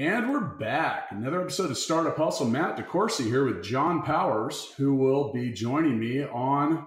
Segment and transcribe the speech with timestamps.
[0.00, 1.08] And we're back.
[1.10, 2.46] Another episode of Startup Hustle.
[2.46, 6.86] Matt DeCoursey here with John Powers, who will be joining me on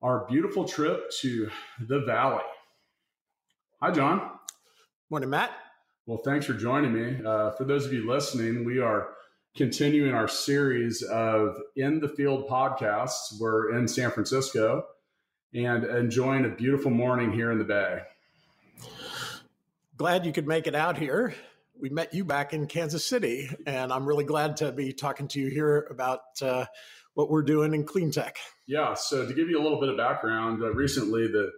[0.00, 2.44] our beautiful trip to the Valley.
[3.82, 4.30] Hi, John.
[5.10, 5.50] Morning, Matt.
[6.06, 7.18] Well, thanks for joining me.
[7.26, 9.08] Uh, for those of you listening, we are
[9.56, 13.40] continuing our series of In the Field podcasts.
[13.40, 14.86] We're in San Francisco
[15.52, 18.02] and enjoying a beautiful morning here in the Bay.
[19.96, 21.34] Glad you could make it out here
[21.80, 25.40] we met you back in Kansas City, and I'm really glad to be talking to
[25.40, 26.66] you here about uh,
[27.14, 28.36] what we're doing in clean tech.
[28.66, 28.94] Yeah.
[28.94, 31.52] So, to give you a little bit of background, uh, recently the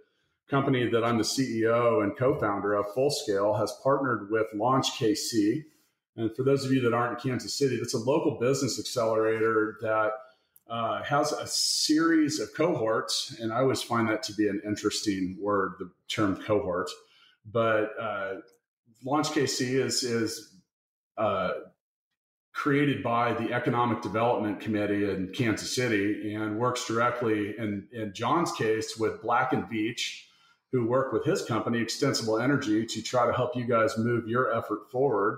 [0.49, 5.63] company that I'm the CEO and co-founder of, Fullscale, has partnered with Launch KC.
[6.15, 9.77] And for those of you that aren't in Kansas City, that's a local business accelerator
[9.81, 10.11] that
[10.69, 15.37] uh, has a series of cohorts, and I always find that to be an interesting
[15.39, 16.89] word, the term cohort.
[17.45, 18.35] But uh,
[19.03, 20.55] Launch KC is is
[21.17, 21.51] uh,
[22.57, 28.51] created by the Economic Development Committee in Kansas City and works directly in, in John's
[28.51, 30.23] case with Black and Veatch,
[30.71, 34.51] who work with his company Extensible Energy to try to help you guys move your
[34.57, 35.37] effort forward.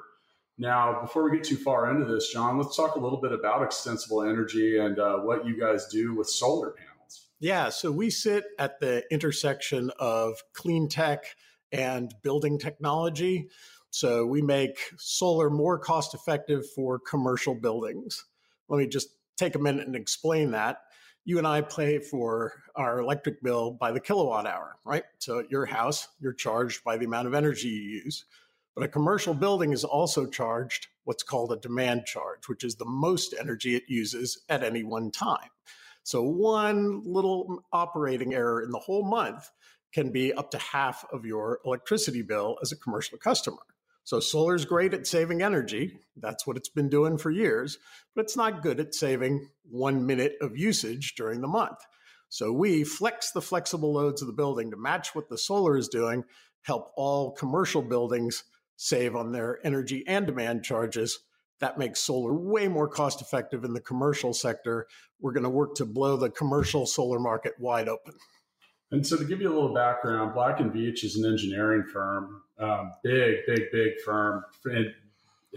[0.57, 3.63] Now, before we get too far into this, John, let's talk a little bit about
[3.63, 7.27] Extensible Energy and uh, what you guys do with solar panels.
[7.41, 11.25] Yeah, so we sit at the intersection of clean tech
[11.71, 13.49] and building technology.
[13.91, 18.25] So we make solar more cost effective for commercial buildings.
[18.67, 20.81] Let me just take a minute and explain that.
[21.25, 25.03] You and I pay for our electric bill by the kilowatt hour, right?
[25.19, 28.25] So at your house, you're charged by the amount of energy you use.
[28.75, 32.85] But a commercial building is also charged what's called a demand charge, which is the
[32.85, 35.49] most energy it uses at any one time.
[36.03, 39.51] So one little operating error in the whole month
[39.93, 43.57] can be up to half of your electricity bill as a commercial customer.
[44.03, 45.99] So solar is great at saving energy.
[46.17, 47.77] That's what it's been doing for years,
[48.15, 51.77] but it's not good at saving one minute of usage during the month.
[52.29, 55.87] So we flex the flexible loads of the building to match what the solar is
[55.87, 56.23] doing,
[56.63, 58.43] help all commercial buildings
[58.77, 61.19] save on their energy and demand charges.
[61.59, 64.87] That makes solar way more cost effective in the commercial sector.
[65.19, 68.13] We're going to work to blow the commercial solar market wide open.
[68.91, 72.41] And so, to give you a little background, Black and Veatch is an engineering firm,
[72.57, 74.43] um, big, big, big firm,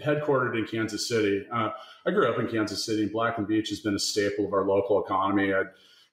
[0.01, 1.45] headquartered in Kansas City.
[1.51, 1.69] Uh,
[2.05, 4.53] I grew up in Kansas City, and Black and Veatch has been a staple of
[4.53, 5.53] our local economy.
[5.53, 5.63] I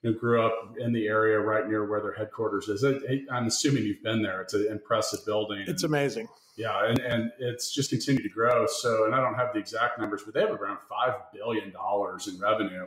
[0.02, 2.84] you know, grew up in the area right near where their headquarters is.
[2.84, 4.40] I, am assuming you've been there.
[4.40, 5.64] It's an impressive building.
[5.66, 6.28] It's amazing.
[6.56, 8.66] Yeah, and, and it's just continued to grow.
[8.66, 12.40] So, and I don't have the exact numbers, but they have around $5 billion in
[12.40, 12.86] revenue.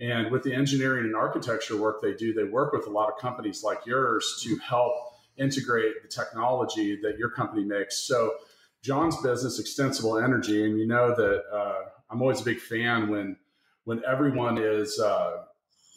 [0.00, 3.18] And with the engineering and architecture work they do, they work with a lot of
[3.18, 4.94] companies like yours to help
[5.36, 7.98] integrate the technology that your company makes.
[7.98, 8.34] So,
[8.82, 13.36] John's business, Extensible Energy, and you know that uh, I'm always a big fan when
[13.84, 15.42] when everyone is uh,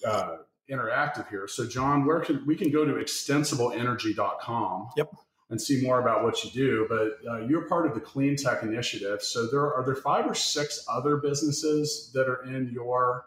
[0.05, 0.37] uh,
[0.69, 1.47] interactive here.
[1.47, 4.89] So, John, where can we can go to extensibleenergy.com?
[4.97, 5.15] Yep.
[5.49, 8.63] And see more about what you do, but uh, you're part of the Clean Tech
[8.63, 9.21] Initiative.
[9.21, 13.25] So there are there five or six other businesses that are in your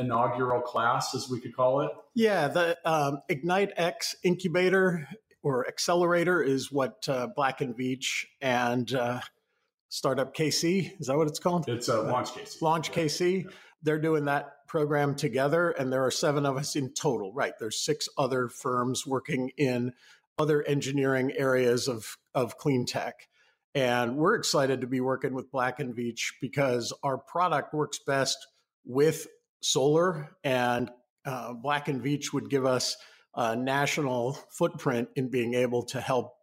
[0.00, 1.90] inaugural class, as we could call it?
[2.14, 5.08] Yeah, the um, Ignite X incubator
[5.42, 9.20] or accelerator is what uh, Black and Veatch and uh,
[9.88, 11.68] Startup KC is that what it's called?
[11.68, 12.62] It's uh, Launch KC.
[12.62, 12.94] Launch yeah.
[12.94, 13.44] KC.
[13.44, 13.50] Yeah.
[13.82, 17.32] They're doing that program together, and there are seven of us in total.
[17.32, 19.92] Right, there's six other firms working in
[20.38, 23.28] other engineering areas of of clean tech.
[23.74, 28.36] And we're excited to be working with Black and Veatch because our product works best
[28.84, 29.28] with
[29.60, 30.90] solar and
[31.24, 32.96] uh, Black and Veatch would give us
[33.34, 36.34] a national footprint in being able to help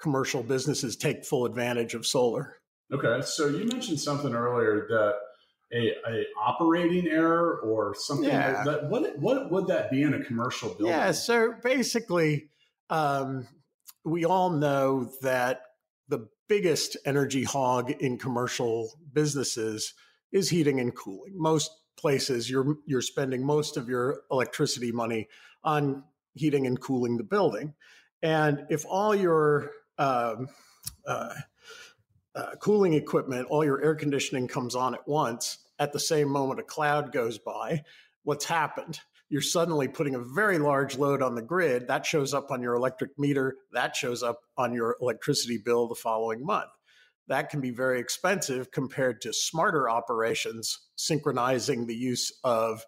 [0.00, 2.56] commercial businesses take full advantage of solar.
[2.92, 5.14] Okay, so you mentioned something earlier that
[5.72, 8.56] a, a operating error or something yeah.
[8.56, 8.90] like that.
[8.90, 10.86] What what would that be in a commercial building?
[10.86, 12.48] Yeah, so basically,
[12.90, 13.48] um,
[14.04, 15.62] we all know that
[16.08, 19.94] the biggest energy hog in commercial businesses
[20.32, 21.32] is heating and cooling.
[21.34, 21.70] Most
[22.04, 25.26] places you're you're spending most of your electricity money
[25.62, 26.04] on
[26.34, 27.72] heating and cooling the building
[28.22, 30.46] and if all your um,
[31.06, 31.32] uh,
[32.34, 36.60] uh, cooling equipment all your air conditioning comes on at once at the same moment
[36.60, 37.82] a cloud goes by
[38.24, 38.98] what's happened?
[39.28, 41.88] You're suddenly putting a very large load on the grid.
[41.88, 43.56] That shows up on your electric meter.
[43.72, 46.70] That shows up on your electricity bill the following month.
[47.28, 52.84] That can be very expensive compared to smarter operations, synchronizing the use of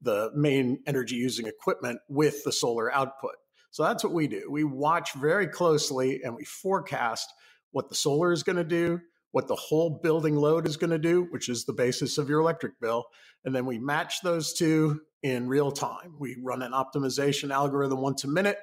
[0.00, 3.34] the main energy using equipment with the solar output.
[3.70, 4.48] So that's what we do.
[4.50, 7.32] We watch very closely and we forecast
[7.72, 9.00] what the solar is going to do,
[9.32, 12.40] what the whole building load is going to do, which is the basis of your
[12.40, 13.04] electric bill.
[13.44, 16.14] And then we match those two in real time.
[16.18, 18.58] We run an optimization algorithm once a minute.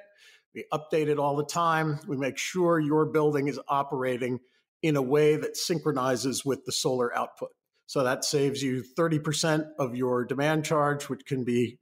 [0.54, 2.00] We update it all the time.
[2.06, 4.40] We make sure your building is operating
[4.82, 7.50] in a way that synchronizes with the solar output.
[7.86, 11.78] So that saves you 30% of your demand charge, which can be,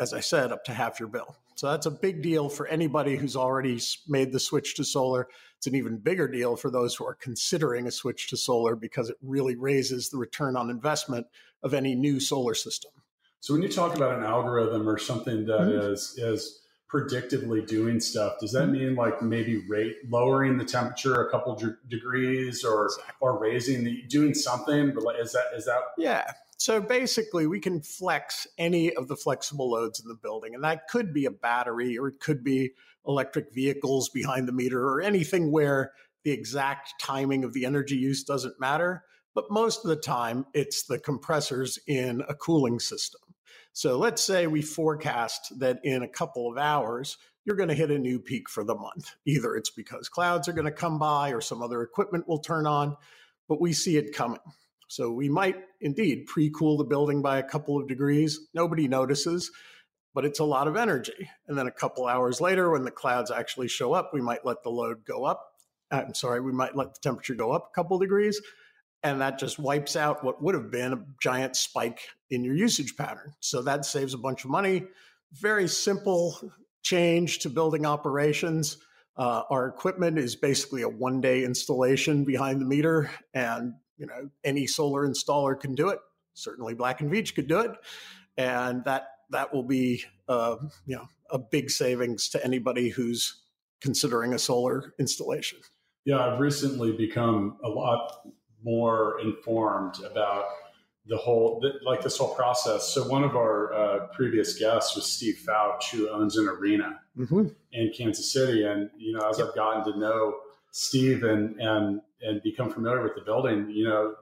[0.00, 1.36] as I said, up to half your bill.
[1.56, 5.28] So that's a big deal for anybody who's already made the switch to solar.
[5.58, 9.10] It's an even bigger deal for those who are considering a switch to solar because
[9.10, 11.26] it really raises the return on investment
[11.62, 12.90] of any new solar system.
[13.40, 15.92] So when you talk about an algorithm or something that mm-hmm.
[15.92, 16.61] is is
[16.92, 21.76] predictively doing stuff, does that mean like maybe rate lowering the temperature a couple de-
[21.88, 22.90] degrees or
[23.20, 24.94] or raising the doing something?
[25.20, 26.32] Is that is that yeah?
[26.58, 30.86] So basically, we can flex any of the flexible loads in the building, and that
[30.88, 32.72] could be a battery or it could be
[33.06, 35.92] electric vehicles behind the meter or anything where
[36.22, 39.02] the exact timing of the energy use doesn't matter.
[39.34, 43.22] But most of the time, it's the compressors in a cooling system.
[43.72, 47.90] So let's say we forecast that in a couple of hours, you're going to hit
[47.90, 49.10] a new peak for the month.
[49.26, 52.66] Either it's because clouds are going to come by or some other equipment will turn
[52.66, 52.96] on,
[53.48, 54.40] but we see it coming.
[54.88, 58.38] So we might indeed pre cool the building by a couple of degrees.
[58.52, 59.50] Nobody notices,
[60.14, 61.30] but it's a lot of energy.
[61.48, 64.62] And then a couple hours later, when the clouds actually show up, we might let
[64.62, 65.48] the load go up.
[65.90, 68.40] I'm sorry, we might let the temperature go up a couple degrees.
[69.04, 72.00] And that just wipes out what would have been a giant spike
[72.30, 73.32] in your usage pattern.
[73.40, 74.84] So that saves a bunch of money.
[75.32, 76.38] Very simple
[76.82, 78.78] change to building operations.
[79.16, 84.30] Uh, our equipment is basically a one day installation behind the meter, and you know
[84.44, 85.98] any solar installer can do it.
[86.34, 87.72] Certainly, Black and Veatch could do it,
[88.36, 90.56] and that that will be uh,
[90.86, 93.42] you know a big savings to anybody who's
[93.80, 95.58] considering a solar installation.
[96.04, 98.22] Yeah, I've recently become a lot
[98.62, 100.44] more informed about
[101.06, 102.88] the whole like this whole process.
[102.88, 107.48] So one of our uh, previous guests was Steve Foutch, who owns an arena mm-hmm.
[107.72, 109.48] in Kansas City, and you know as yep.
[109.48, 110.36] I've gotten to know
[110.70, 114.14] Steve and and and become familiar with the building, you know,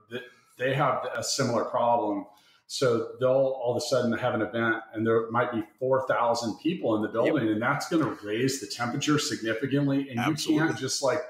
[0.59, 2.27] they have a similar problem.
[2.67, 6.95] So they'll all of a sudden have an event and there might be 4,000 people
[6.97, 7.55] in the building yep.
[7.55, 10.09] and that's going to raise the temperature significantly.
[10.09, 10.55] And Absolutely.
[10.55, 11.21] you can't just like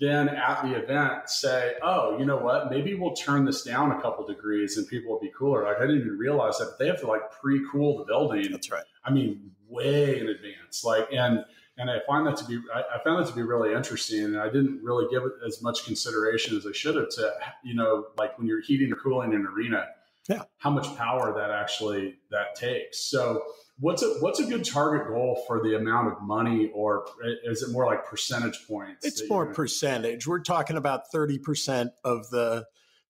[0.00, 2.70] then at the event say, oh, you know what?
[2.70, 5.64] Maybe we'll turn this down a couple degrees and people will be cooler.
[5.64, 8.50] Like I didn't even realize that they have to like pre-cool the building.
[8.50, 8.84] That's right.
[9.04, 10.84] I mean, way in advance.
[10.84, 11.44] Like, and
[11.76, 14.38] and I find that to be I, I, found that to be really interesting, and
[14.38, 17.32] I didn't really give it as much consideration as I should have to
[17.64, 19.86] you know like when you're heating or cooling an arena,
[20.28, 23.00] yeah, how much power that actually that takes.
[23.00, 23.42] So
[23.78, 27.06] what's a what's a good target goal for the amount of money, or
[27.44, 29.06] is it more like percentage points?
[29.06, 30.26] It's more percentage.
[30.26, 32.66] We're talking about thirty percent of the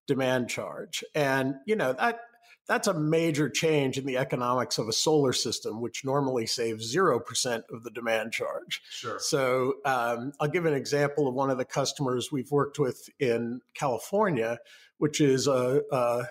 [0.06, 2.20] demand charge, and you know that
[2.66, 7.62] that's a major change in the economics of a solar system, which normally saves 0%
[7.70, 8.81] of the demand charge.
[8.91, 9.19] Sure.
[9.19, 13.60] So um, I'll give an example of one of the customers we've worked with in
[13.74, 14.60] California,
[14.96, 16.24] which is a, a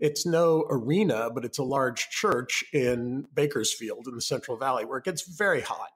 [0.00, 4.98] it's no arena, but it's a large church in Bakersfield in the Central Valley where
[4.98, 5.90] it gets very hot.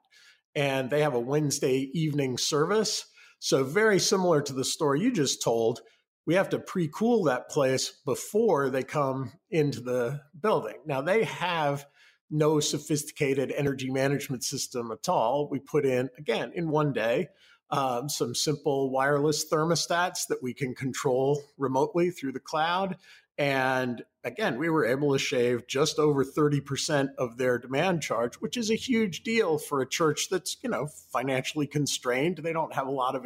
[0.55, 3.05] And they have a Wednesday evening service.
[3.39, 5.81] So, very similar to the story you just told,
[6.25, 10.77] we have to pre-cool that place before they come into the building.
[10.85, 11.85] Now they have
[12.29, 15.49] no sophisticated energy management system at all.
[15.49, 17.29] We put in again in one day
[17.69, 22.97] um, some simple wireless thermostats that we can control remotely through the cloud.
[23.37, 28.57] And again, we were able to shave just over 30% of their demand charge, which
[28.57, 32.37] is a huge deal for a church that's, you know, financially constrained.
[32.37, 33.25] They don't have a lot of,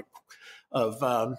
[0.71, 1.35] of um,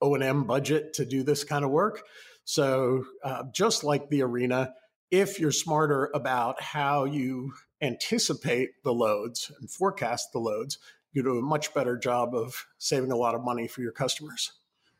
[0.00, 2.02] O&M budget to do this kind of work.
[2.44, 4.72] So uh, just like the arena,
[5.10, 10.78] if you're smarter about how you anticipate the loads and forecast the loads,
[11.12, 14.52] you do a much better job of saving a lot of money for your customers.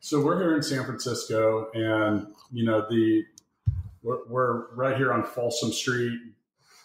[0.07, 3.25] So we're here in San Francisco, and you know the
[4.01, 6.17] we're, we're right here on Folsom Street,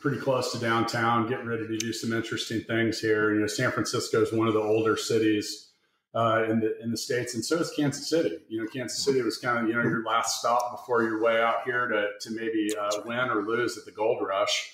[0.00, 3.32] pretty close to downtown, getting ready to do some interesting things here.
[3.32, 5.68] You know, San Francisco is one of the older cities
[6.16, 8.38] uh, in the in the states, and so is Kansas City.
[8.48, 11.40] You know, Kansas City was kind of you know your last stop before your way
[11.40, 14.72] out here to to maybe uh, win or lose at the gold rush.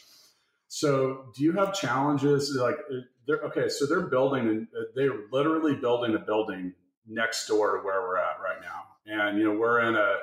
[0.68, 3.68] So, do you have challenges like uh, they're okay?
[3.68, 6.72] So they're building, uh, they're literally building a building
[7.08, 10.16] next door to where we're at right now, and you know we're in a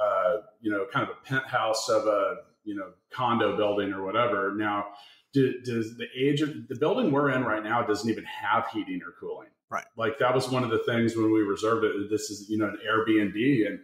[0.00, 4.54] uh, you know kind of a penthouse of a you know condo building or whatever.
[4.54, 4.86] Now,
[5.32, 9.00] do, does the age of the building we're in right now doesn't even have heating
[9.04, 9.48] or cooling?
[9.70, 9.84] Right.
[9.96, 12.10] Like that was one of the things when we reserved it.
[12.10, 13.66] This is, you know, an Airbnb.
[13.66, 13.80] And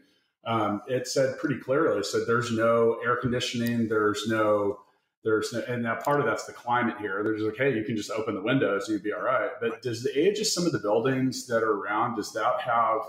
[0.47, 4.79] um, it said pretty clearly, it said there's no air conditioning, there's no,
[5.25, 7.23] there's no, and now part of that's the climate here.
[7.25, 9.50] There's like, hey, you can just open the windows, you'd be all right.
[9.61, 9.83] But right.
[9.83, 13.00] does the age of some of the buildings that are around, does that have,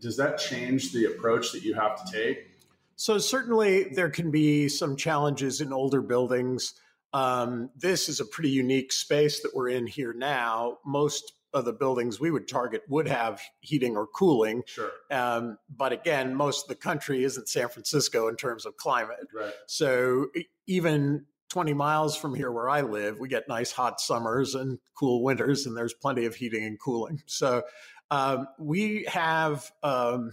[0.00, 2.48] does that change the approach that you have to take?
[2.94, 6.74] So certainly there can be some challenges in older buildings.
[7.12, 10.78] Um, this is a pretty unique space that we're in here now.
[10.86, 14.62] Most of the buildings we would target would have heating or cooling.
[14.66, 14.90] Sure.
[15.10, 19.26] Um, but again, most of the country isn't San Francisco in terms of climate.
[19.34, 19.52] Right.
[19.66, 20.28] So
[20.66, 25.22] even 20 miles from here where I live, we get nice hot summers and cool
[25.22, 27.22] winters, and there's plenty of heating and cooling.
[27.26, 27.62] So
[28.10, 29.70] um, we have.
[29.82, 30.32] Um,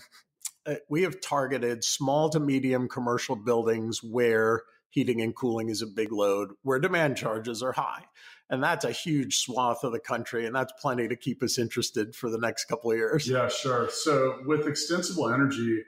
[0.65, 5.87] uh, we have targeted small to medium commercial buildings where heating and cooling is a
[5.87, 8.03] big load, where demand charges are high.
[8.49, 12.13] And that's a huge swath of the country, and that's plenty to keep us interested
[12.13, 13.27] for the next couple of years.
[13.27, 13.89] Yeah, sure.
[13.89, 15.83] So with extensible energy,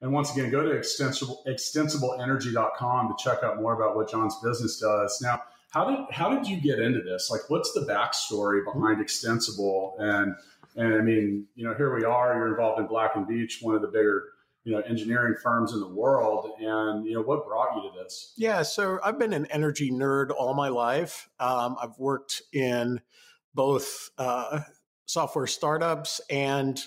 [0.00, 4.78] and once again, go to extensible extensibleenergy.com to check out more about what John's business
[4.78, 5.20] does.
[5.22, 7.30] Now, how did how did you get into this?
[7.30, 9.96] Like, what's the backstory behind Extensible?
[9.98, 10.34] And
[10.76, 12.34] and I mean, you know, here we are.
[12.34, 14.24] You're involved in Black and Veatch, one of the bigger
[14.64, 18.32] you know engineering firms in the world and you know what brought you to this
[18.36, 22.98] yeah so i've been an energy nerd all my life um, i've worked in
[23.54, 24.60] both uh,
[25.04, 26.82] software startups and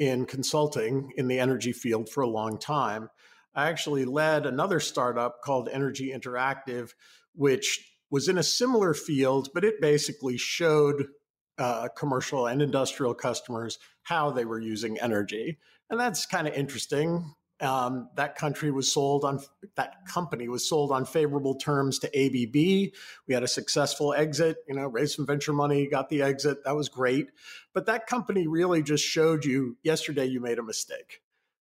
[0.00, 3.08] in consulting in the energy field for a long time
[3.54, 6.90] i actually led another startup called energy interactive
[7.36, 11.06] which was in a similar field but it basically showed
[11.58, 15.58] uh, commercial and industrial customers how they were using energy
[15.90, 17.34] and that's kind of interesting.
[17.60, 19.40] Um, that country was sold on
[19.76, 22.92] that company was sold on favorable terms to ABB.
[23.26, 26.64] We had a successful exit, you know, raised some venture money, got the exit.
[26.64, 27.28] That was great.
[27.74, 31.20] But that company really just showed you yesterday you made a mistake.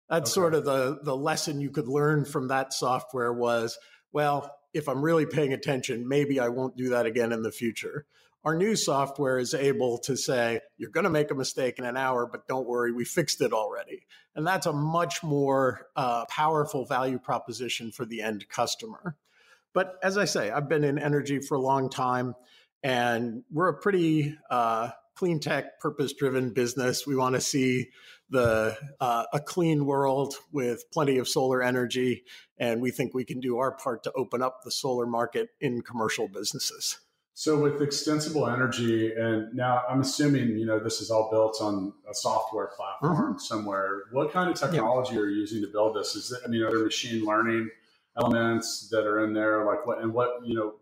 [0.09, 0.35] That's okay.
[0.35, 3.77] sort of the the lesson you could learn from that software was,
[4.11, 8.05] well, if I'm really paying attention, maybe I won't do that again in the future.
[8.45, 11.97] Our new software is able to say, you're going to make a mistake in an
[11.97, 14.05] hour, but don't worry, we fixed it already.
[14.33, 19.17] And that's a much more uh, powerful value proposition for the end customer.
[19.73, 22.33] But as I say, I've been in energy for a long time,
[22.81, 27.05] and we're a pretty uh, clean tech, purpose driven business.
[27.05, 27.89] We want to see
[28.29, 32.23] the uh, a clean world with plenty of solar energy,
[32.57, 35.81] and we think we can do our part to open up the solar market in
[35.81, 36.99] commercial businesses.
[37.39, 41.93] So with extensible energy, and now I'm assuming you know this is all built on
[42.11, 43.37] a software platform mm-hmm.
[43.37, 44.01] somewhere.
[44.11, 45.21] What kind of technology yeah.
[45.21, 46.17] are you using to build this?
[46.17, 47.69] Is it, I mean, are there machine learning
[48.17, 49.63] elements that are in there?
[49.63, 50.73] Like what and what you know?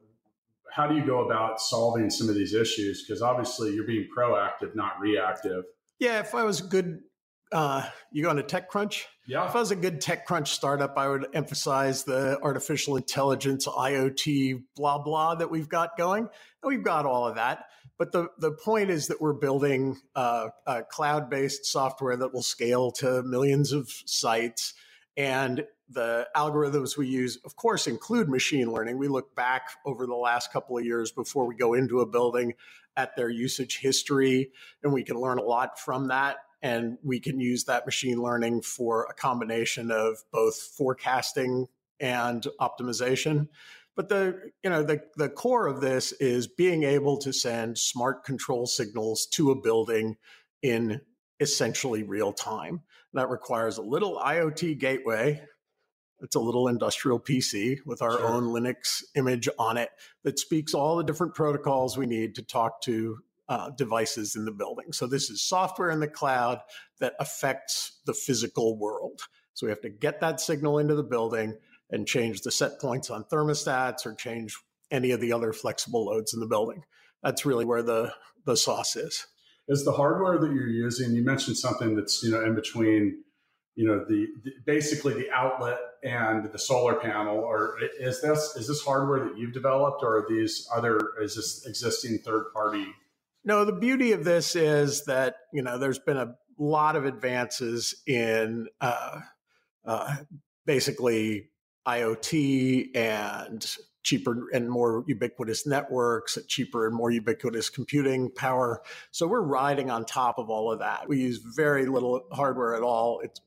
[0.73, 3.05] How do you go about solving some of these issues?
[3.05, 5.63] Because obviously you're being proactive, not reactive.
[5.99, 7.01] Yeah, if I was good
[7.51, 9.03] uh, you go on a TechCrunch?
[9.27, 9.45] Yeah.
[9.45, 14.99] If I was a good TechCrunch startup, I would emphasize the artificial intelligence, IoT, blah,
[14.99, 16.23] blah that we've got going.
[16.23, 17.65] And we've got all of that.
[17.97, 22.41] But the, the point is that we're building uh, a cloud based software that will
[22.41, 24.73] scale to millions of sites.
[25.17, 28.97] And the algorithms we use, of course, include machine learning.
[28.97, 32.53] We look back over the last couple of years before we go into a building
[32.95, 34.51] at their usage history,
[34.83, 38.61] and we can learn a lot from that and we can use that machine learning
[38.61, 41.67] for a combination of both forecasting
[41.99, 43.47] and optimization.
[43.95, 48.23] But the you know the the core of this is being able to send smart
[48.23, 50.17] control signals to a building
[50.61, 51.01] in
[51.39, 52.81] essentially real time.
[53.13, 55.43] That requires a little iot gateway.
[56.19, 58.25] It's a little industrial PC with our sure.
[58.25, 59.89] own Linux image on it
[60.23, 64.51] that speaks all the different protocols we need to talk to uh, devices in the
[64.51, 64.91] building.
[64.91, 66.59] So this is software in the cloud
[66.99, 69.21] that affects the physical world.
[69.53, 71.55] So we have to get that signal into the building
[71.89, 74.57] and change the set points on thermostats or change
[74.91, 76.83] any of the other flexible loads in the building.
[77.23, 78.13] That's really where the
[78.45, 79.25] the sauce is.
[79.67, 81.13] Is the hardware that you're using?
[81.13, 83.23] You mentioned something that's you know in between,
[83.75, 87.39] you know, the, the basically the outlet and the solar panel.
[87.39, 91.65] Or is this is this hardware that you've developed, or are these other is this
[91.65, 92.85] existing third party
[93.47, 97.95] No, the beauty of this is that you know there's been a lot of advances
[98.05, 99.21] in uh,
[99.85, 100.15] uh,
[100.65, 101.47] basically
[101.87, 103.65] IoT and
[104.03, 108.81] cheaper and more ubiquitous networks, cheaper and more ubiquitous computing power.
[109.11, 111.07] So we're riding on top of all of that.
[111.07, 113.21] We use very little hardware at all.
[113.21, 113.39] It's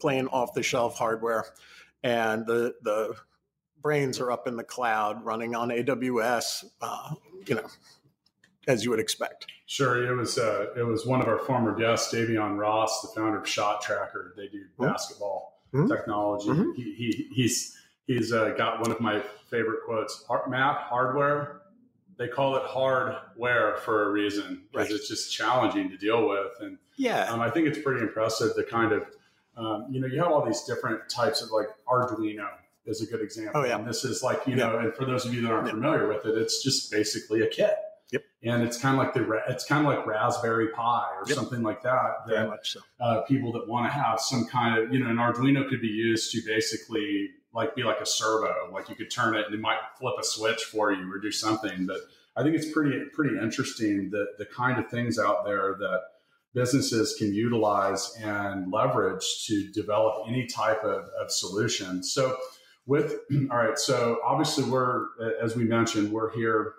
[0.00, 1.44] plain off the shelf hardware.
[2.02, 3.14] And the, the
[3.80, 7.14] brains are up in the cloud running on AWS, uh,
[7.46, 7.66] you know,
[8.66, 9.46] as you would expect.
[9.66, 13.38] Sure, it was uh, it was one of our former guests, Davyeon Ross, the founder
[13.38, 14.34] of Shot Tracker.
[14.36, 14.84] They do mm-hmm.
[14.84, 15.88] basketball mm-hmm.
[15.88, 16.48] technology.
[16.48, 16.72] Mm-hmm.
[16.76, 20.24] He, he, he's he's uh, got one of my favorite quotes.
[20.48, 21.62] Matt, hardware,
[22.16, 24.96] they call it hardware for a reason because right.
[24.96, 26.52] it's just challenging to deal with.
[26.60, 28.54] And yeah, um, I think it's pretty impressive.
[28.54, 29.04] The kind of
[29.56, 32.48] um, you know you have all these different types of like Arduino
[32.86, 33.60] is a good example.
[33.60, 34.66] Oh yeah, and this is like you yeah.
[34.66, 35.72] know, and for those of you that aren't yeah.
[35.72, 37.76] familiar with it, it's just basically a kit.
[38.12, 38.22] Yep.
[38.44, 41.36] And it's kind of like the it's kind of like Raspberry Pi or yep.
[41.36, 42.26] something like that.
[42.28, 42.80] Very much so.
[43.00, 45.88] Uh, people that want to have some kind of you know an Arduino could be
[45.88, 49.60] used to basically like be like a servo, like you could turn it and it
[49.60, 51.86] might flip a switch for you or do something.
[51.86, 52.00] But
[52.36, 56.00] I think it's pretty pretty interesting that the kind of things out there that
[56.52, 62.02] businesses can utilize and leverage to develop any type of, of solution.
[62.02, 62.36] So
[62.86, 63.14] with
[63.50, 65.06] all right, so obviously we're
[65.42, 66.74] as we mentioned, we're here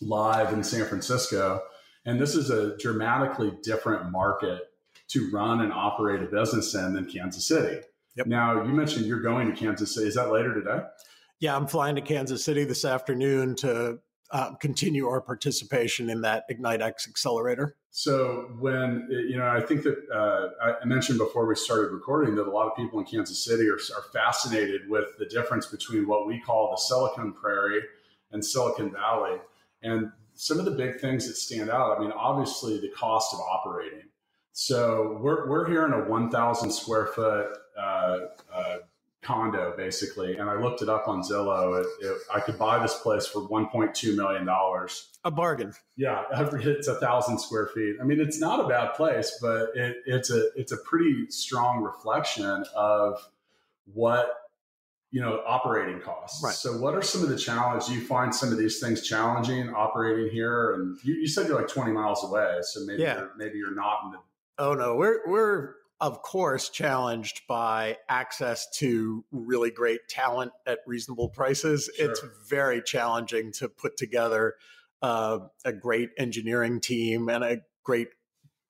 [0.00, 1.62] live in San Francisco.
[2.04, 4.60] And this is a dramatically different market
[5.08, 7.80] to run and operate a business in than Kansas City.
[8.16, 8.26] Yep.
[8.26, 10.06] Now, you mentioned you're going to Kansas City.
[10.06, 10.84] Is that later today?
[11.40, 13.98] Yeah, I'm flying to Kansas City this afternoon to
[14.30, 17.76] uh, continue our participation in that Ignite X accelerator.
[17.90, 22.46] So, when, you know, I think that uh, I mentioned before we started recording that
[22.46, 26.26] a lot of people in Kansas City are, are fascinated with the difference between what
[26.26, 27.82] we call the Silicon Prairie
[28.32, 29.38] and Silicon Valley.
[29.84, 33.40] And some of the big things that stand out, I mean, obviously the cost of
[33.40, 34.08] operating.
[34.52, 38.18] So we're, we're here in a 1,000 square foot uh,
[38.52, 38.76] uh,
[39.22, 40.36] condo, basically.
[40.36, 41.80] And I looked it up on Zillow.
[41.80, 44.48] It, it, I could buy this place for $1.2 million.
[45.24, 45.72] A bargain.
[45.96, 47.96] Yeah, it's a thousand square feet.
[48.00, 51.82] I mean, it's not a bad place, but it, it's a it's a pretty strong
[51.82, 53.26] reflection of
[53.92, 54.43] what
[55.14, 58.50] you know operating costs right so what are some of the challenges you find some
[58.50, 62.58] of these things challenging operating here and you, you said you're like 20 miles away
[62.62, 63.18] so maybe yeah.
[63.18, 64.18] you're, maybe you're not in the
[64.58, 71.28] oh no we're we're of course challenged by access to really great talent at reasonable
[71.28, 72.10] prices sure.
[72.10, 74.54] it's very challenging to put together
[75.00, 78.08] uh, a great engineering team and a great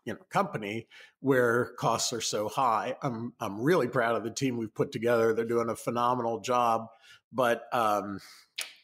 [0.04, 0.86] you know company
[1.20, 2.96] where costs are so high.
[3.02, 5.32] I'm I'm really proud of the team we've put together.
[5.32, 6.88] They're doing a phenomenal job,
[7.32, 8.20] but um,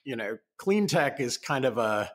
[0.04, 2.10] you know, clean tech is kind of a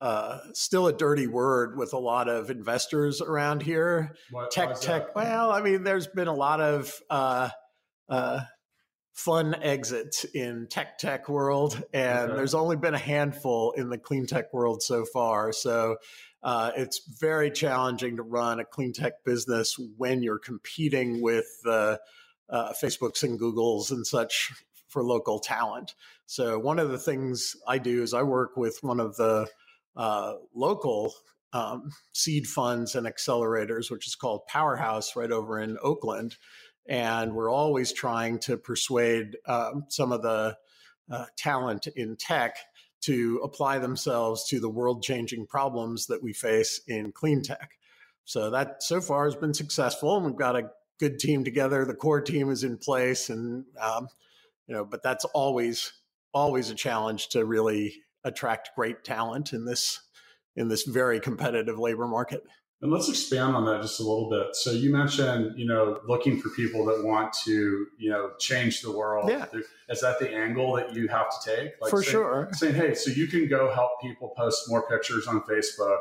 [0.00, 4.14] uh, still a dirty word with a lot of investors around here.
[4.30, 5.16] What, tech, tech.
[5.16, 7.48] Well, I mean, there's been a lot of uh,
[8.08, 8.40] uh,
[9.14, 14.26] fun exits in tech tech world, and there's only been a handful in the clean
[14.26, 15.52] tech world so far.
[15.52, 15.96] So
[16.42, 22.00] uh, it's very challenging to run a clean tech business when you're competing with the
[22.50, 24.52] uh, Facebooks and Googles and such
[24.88, 25.94] for local talent.
[26.26, 29.46] So one of the things I do is I work with one of the
[29.96, 31.14] uh, local
[31.52, 36.36] um, seed funds and accelerators, which is called Powerhouse, right over in Oakland.
[36.86, 40.56] And we're always trying to persuade um, some of the
[41.10, 42.56] uh, talent in tech
[43.02, 47.72] to apply themselves to the world changing problems that we face in clean tech.
[48.24, 51.84] So that so far has been successful, and we've got a good team together.
[51.84, 54.08] The core team is in place, and um,
[54.66, 55.92] you know, but that's always
[56.32, 57.94] always a challenge to really
[58.24, 60.00] attract great talent in this
[60.56, 62.42] in this very competitive labor market.
[62.84, 64.54] And let's expand on that just a little bit.
[64.54, 68.92] So you mentioned, you know, looking for people that want to, you know, change the
[68.92, 69.30] world.
[69.30, 69.46] Yeah.
[69.88, 71.72] Is that the angle that you have to take?
[71.80, 72.48] Like for saying, sure.
[72.52, 75.96] Saying, hey, so you can go help people post more pictures on Facebook,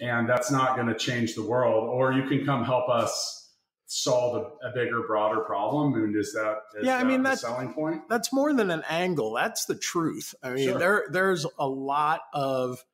[0.00, 3.52] and that's not going to change the world, or you can come help us
[3.86, 5.94] solve a, a bigger, broader problem.
[5.94, 6.96] And is that is yeah?
[6.96, 8.08] That I mean, that's selling point.
[8.08, 9.32] That's more than an angle.
[9.34, 10.34] That's the truth.
[10.42, 10.78] I mean, sure.
[10.80, 12.84] there there's a lot of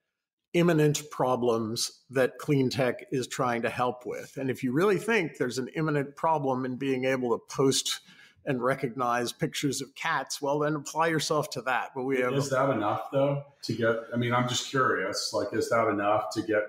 [0.57, 4.39] imminent problems that clean tech is trying to help with.
[4.39, 8.01] And if you really think there's an imminent problem in being able to post
[8.47, 11.91] and recognize pictures of cats, well, then apply yourself to that.
[11.95, 13.97] But we have is that enough though to get?
[14.15, 15.33] I mean, I'm just curious.
[15.35, 16.63] Like, is that enough to get?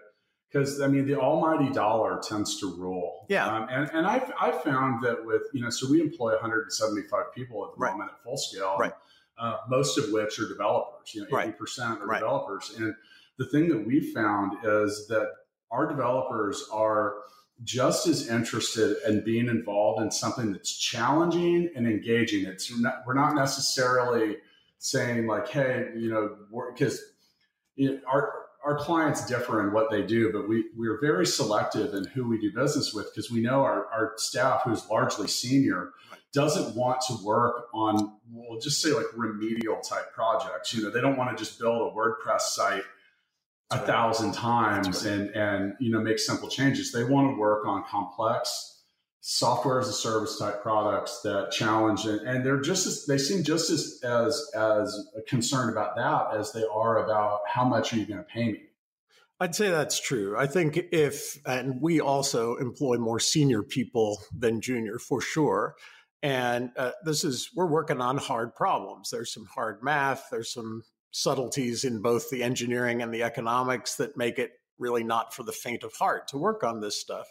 [0.52, 3.26] Because I mean, the almighty dollar tends to rule.
[3.30, 7.34] Yeah, um, and and I've I've found that with you know, so we employ 175
[7.34, 7.92] people at the right.
[7.94, 8.76] moment at full scale.
[8.78, 8.94] Right.
[9.38, 11.14] uh, most of which are developers.
[11.14, 11.58] You know, eighty right.
[11.58, 12.20] percent are right.
[12.20, 12.94] developers, and
[13.38, 15.30] the thing that we found is that
[15.72, 17.16] our developers are
[17.64, 22.46] just as interested in being involved in something that's challenging and engaging.
[22.46, 22.72] It's
[23.06, 24.38] we're not necessarily
[24.80, 26.36] saying like, hey, you know,
[26.72, 27.02] because
[28.08, 32.28] our our clients differ in what they do, but we we're very selective in who
[32.28, 35.92] we do business with because we know our, our staff, who's largely senior,
[36.34, 40.74] doesn't want to work on we'll just say like remedial type projects.
[40.74, 42.84] You know, they don't want to just build a WordPress site
[43.72, 45.14] a thousand times right.
[45.14, 46.92] and and you know make simple changes.
[46.92, 48.74] They want to work on complex
[49.20, 53.44] software as a service type products that challenge and, and they're just as they seem
[53.44, 58.06] just as as as concerned about that as they are about how much are you
[58.06, 58.62] going to pay me.
[59.40, 60.36] I'd say that's true.
[60.36, 65.76] I think if, and we also employ more senior people than junior for sure.
[66.24, 69.12] And uh, this is, we're working on hard problems.
[69.12, 70.84] There's some hard math, there's some
[71.18, 75.52] subtleties in both the engineering and the economics that make it really not for the
[75.52, 77.26] faint of heart to work on this stuff.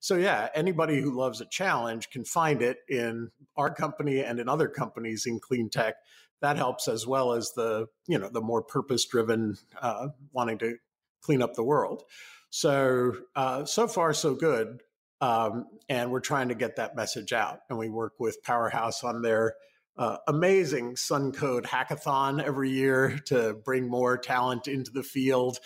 [0.00, 4.48] So yeah, anybody who loves a challenge can find it in our company and in
[4.48, 5.94] other companies in clean tech.
[6.40, 10.76] That helps as well as the you know the more purpose driven uh, wanting to
[11.20, 12.02] clean up the world.
[12.50, 14.80] So uh, so far so good,
[15.20, 17.60] um, and we're trying to get that message out.
[17.70, 19.54] And we work with Powerhouse on their
[19.98, 25.58] uh, amazing Sun Code hackathon every year to bring more talent into the field.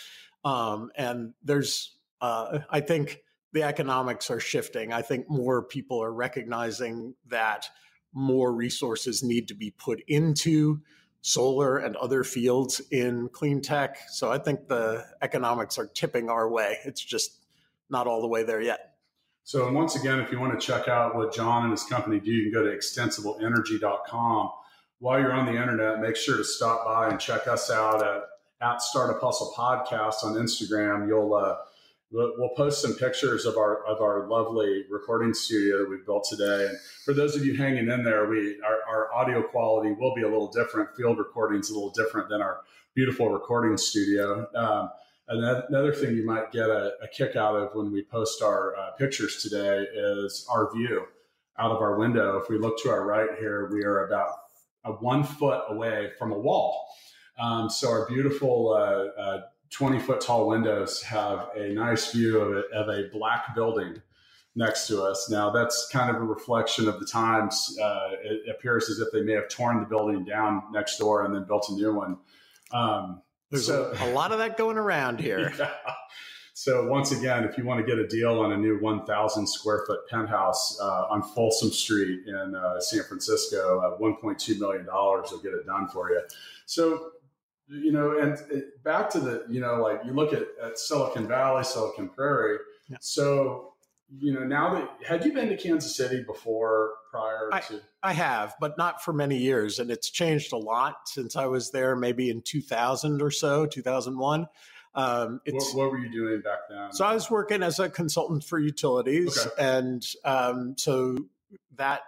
[0.44, 3.20] Um, and there's, uh, I think,
[3.52, 4.92] the economics are shifting.
[4.92, 7.68] I think more people are recognizing that
[8.14, 10.80] more resources need to be put into
[11.20, 13.98] solar and other fields in clean tech.
[14.08, 16.78] So I think the economics are tipping our way.
[16.84, 17.44] It's just
[17.90, 18.91] not all the way there yet.
[19.44, 22.20] So, and once again, if you want to check out what John and his company
[22.20, 24.50] do, you can go to extensibleenergy.com.
[25.00, 28.22] While you're on the internet, make sure to stop by and check us out at,
[28.60, 31.08] at Startup Hustle Podcast on Instagram.
[31.08, 31.56] You'll uh,
[32.12, 36.68] we'll post some pictures of our of our lovely recording studio that we've built today.
[36.68, 40.22] And for those of you hanging in there, we our, our audio quality will be
[40.22, 40.94] a little different.
[40.96, 42.60] Field recordings a little different than our
[42.94, 44.46] beautiful recording studio.
[44.54, 44.90] Um,
[45.32, 48.90] Another thing you might get a, a kick out of when we post our uh,
[48.92, 51.06] pictures today is our view
[51.58, 52.36] out of our window.
[52.36, 54.34] If we look to our right here, we are about
[54.84, 56.86] a one foot away from a wall.
[57.38, 59.40] Um, so our beautiful uh, uh,
[59.70, 64.02] 20 foot tall windows have a nice view of, it, of a black building
[64.54, 65.30] next to us.
[65.30, 67.78] Now, that's kind of a reflection of the times.
[67.82, 71.34] Uh, it appears as if they may have torn the building down next door and
[71.34, 72.18] then built a new one.
[72.70, 75.52] Um, there's so, a, lot of that going around here.
[75.58, 75.70] Yeah.
[76.54, 79.84] So once again, if you want to get a deal on a new 1,000 square
[79.86, 85.38] foot penthouse uh, on Folsom Street in uh, San Francisco, uh, 1.2 million dollars will
[85.38, 86.20] get it done for you.
[86.66, 87.12] So
[87.68, 91.26] you know, and it, back to the you know, like you look at, at Silicon
[91.26, 92.58] Valley, Silicon Prairie.
[92.88, 92.98] Yeah.
[93.00, 93.71] So
[94.18, 97.80] you know, now that had you been to Kansas City before prior to?
[98.02, 101.46] I, I have, but not for many years, and it's changed a lot since I
[101.46, 104.46] was there, maybe in 2000 or so, 2001.
[104.94, 106.92] Um, what, what, were you doing back then?
[106.92, 109.50] So I was working as a consultant for utilities, okay.
[109.58, 111.16] and um, so
[111.76, 112.02] that,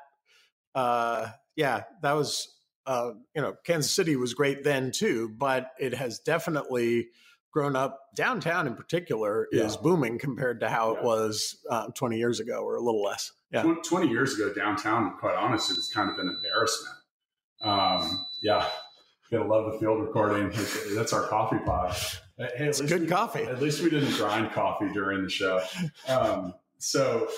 [0.75, 2.55] uh, yeah, that was,
[2.87, 7.09] uh, you know, Kansas City was great then too, but it has definitely
[7.55, 9.63] grown up downtown in particular yeah.
[9.63, 10.99] is booming compared to how yeah.
[10.99, 13.31] it was uh, 20 years ago or a little less.
[13.53, 13.63] Yeah.
[13.85, 16.97] 20 years ago downtown quite honestly was kind of an embarrassment.
[17.63, 18.67] Um, yeah.
[19.31, 20.53] Gotta love the field recording.
[20.95, 21.97] That's our coffee pot.
[22.37, 23.45] Hey it's good we, coffee.
[23.45, 25.63] at least we didn't grind coffee during the show.
[26.09, 27.29] Um, so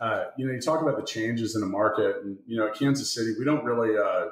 [0.00, 3.14] uh, you know you talk about the changes in the market and you know kansas
[3.14, 4.26] city we don't really uh,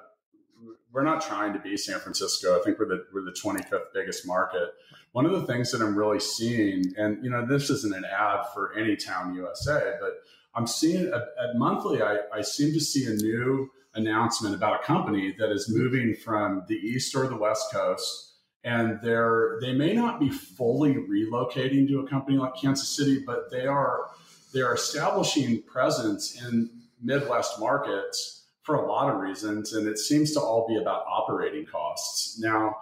[0.94, 2.58] we're not trying to be San Francisco.
[2.58, 4.70] I think we're the we're the 25th biggest market.
[5.12, 8.46] One of the things that I'm really seeing, and you know, this isn't an ad
[8.54, 10.22] for any town USA, but
[10.54, 15.34] I'm seeing at, monthly, I, I seem to see a new announcement about a company
[15.38, 20.20] that is moving from the east or the west coast, and they're they may not
[20.20, 24.10] be fully relocating to a company like Kansas City, but they are
[24.52, 26.70] they are establishing presence in
[27.02, 31.66] Midwest markets for a lot of reasons, and it seems to all be about operating
[31.66, 32.40] costs.
[32.40, 32.76] Now,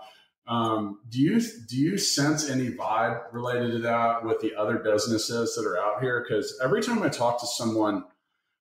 [0.47, 5.55] um, do you do you sense any vibe related to that with the other businesses
[5.55, 6.25] that are out here?
[6.27, 8.05] Because every time I talk to someone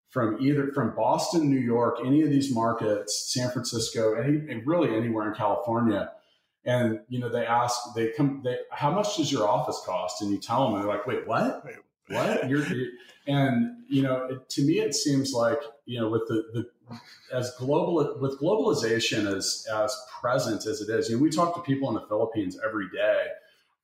[0.10, 5.30] from either from Boston, New York, any of these markets, San Francisco, any really anywhere
[5.30, 6.12] in California,
[6.66, 10.32] and you know they ask they come they how much does your office cost and
[10.32, 11.66] you tell them and they're like wait what
[12.10, 12.90] what you're, you're
[13.28, 16.66] and you know it, to me it seems like you know with the, the
[17.34, 21.62] as global with globalization as as present as it is you know we talk to
[21.62, 23.26] people in the philippines every day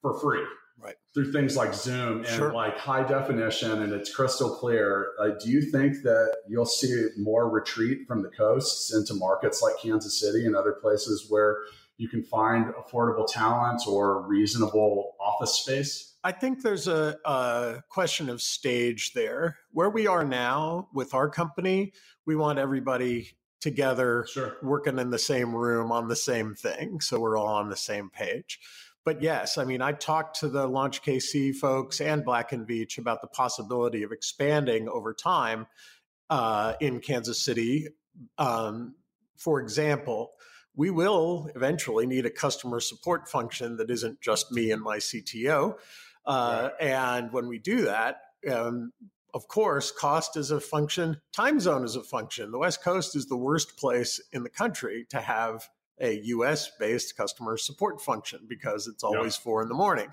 [0.01, 0.45] for free.
[0.79, 0.95] Right.
[1.15, 2.53] Through things like zoom and Sure.
[2.53, 5.07] like high definition and it's crystal clear.
[5.19, 9.73] Uh, do you think that you'll see more retreat from the coasts into markets like
[9.81, 11.63] kansas city and other places where
[11.97, 18.29] you can find affordable talent or reasonable office space I think there's a, a question
[18.29, 19.59] of stage there.
[19.71, 21.93] Where we are now with our company,
[22.25, 23.29] we want everybody
[23.61, 26.99] together sure working in the same room on the same thing.
[26.99, 28.59] So we're all on the same page.
[29.05, 32.97] But yes, I mean, I talked to the Launch KC folks and Black and Veatch
[32.97, 35.65] about the possibility of expanding over time
[36.29, 37.87] uh, in Kansas City.
[38.37, 38.95] Um,
[39.37, 40.33] for example,
[40.77, 45.75] we will eventually need a customer support function that isn't just me and my CTO.
[46.25, 48.93] Uh, And when we do that, um,
[49.33, 52.51] of course, cost is a function, time zone is a function.
[52.51, 55.67] The West Coast is the worst place in the country to have
[55.99, 60.09] a US based customer support function because it's always four in the morning.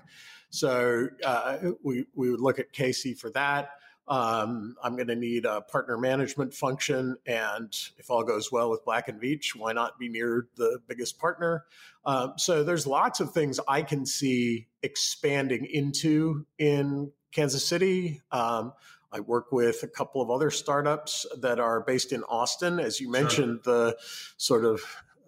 [0.49, 3.69] So uh, we, we would look at KC for that.
[4.07, 7.17] Um, I'm going to need a partner management function.
[7.25, 11.17] And if all goes well with Black and Veatch, why not be near the biggest
[11.19, 11.65] partner?
[12.05, 18.21] Um, so there's lots of things I can see expanding into in Kansas City.
[18.31, 18.73] Um,
[19.11, 22.79] I work with a couple of other startups that are based in Austin.
[22.79, 23.11] As you Sure.
[23.11, 23.97] mentioned, the
[24.37, 24.81] sort of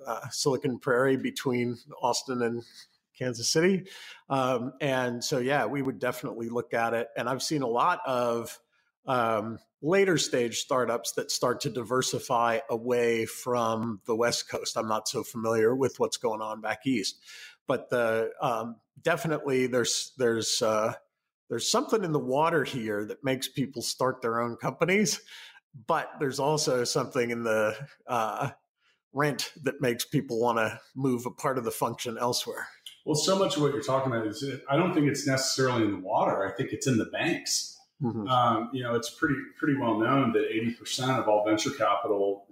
[0.06, 2.64] uh, Silicon Prairie between Austin and
[3.18, 3.86] Kansas City.
[4.30, 7.08] Um, and so, yeah, we would definitely look at it.
[7.18, 8.60] And I've seen a lot of
[9.08, 14.78] um, later stage startups that start to diversify away from the West Coast.
[14.78, 17.20] I'm not so familiar with what's going on back east,
[17.68, 20.94] but the um, definitely there's there's uh,
[21.50, 25.22] there's something in the water here that makes people start their own companies,
[25.88, 27.76] but there's also something in the
[28.08, 28.50] uh,
[29.14, 32.68] rent that makes people want to move a part of the function elsewhere.
[33.06, 35.92] Well, so much of what you're talking about is I don't think it's necessarily in
[35.92, 36.46] the water.
[36.46, 37.77] I think it's in the banks.
[38.02, 38.30] Mhm.
[38.30, 42.46] Um, you know, it's pretty pretty well known that 80% of all venture capital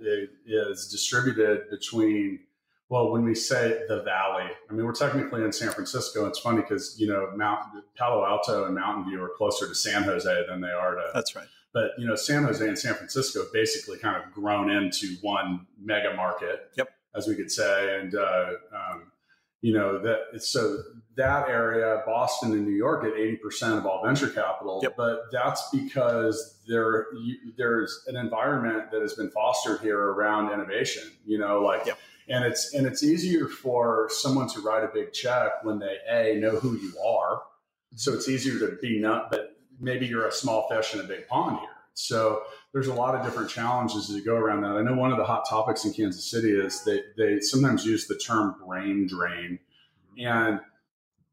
[0.45, 2.39] is distributed between.
[2.87, 6.25] Well, when we say the valley, I mean we're technically in San Francisco.
[6.27, 7.63] It's funny because you know Mount
[7.97, 11.35] Palo Alto and Mountain View are closer to San Jose than they are to That's
[11.35, 11.47] right.
[11.73, 15.65] but you know san jose and san francisco have basically kind of grown into one
[15.77, 16.89] mega market Yep.
[17.15, 19.11] as we could say and uh, um,
[19.61, 20.77] you know that so
[21.15, 24.95] that area boston and new york get 80% of all venture capital Yep.
[24.97, 31.03] but that's because there you, there's an environment that has been fostered here around innovation
[31.25, 31.97] you know like Yep.
[32.29, 36.39] and it's and it's easier for someone to write a big check when they a
[36.39, 37.41] know who you are
[37.95, 41.27] so it's easier to be not but maybe you're a small fish in a big
[41.27, 41.69] pond here.
[41.93, 44.71] So there's a lot of different challenges that go around that.
[44.75, 48.07] I know one of the hot topics in Kansas City is they they sometimes use
[48.07, 49.59] the term brain drain,
[50.17, 50.27] mm-hmm.
[50.27, 50.59] and